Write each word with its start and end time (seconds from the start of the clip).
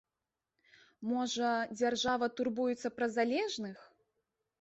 Можа, 1.09 1.51
дзяржава 1.79 2.29
турбуецца 2.39 2.87
пра 2.97 3.09
залежных? 3.17 3.77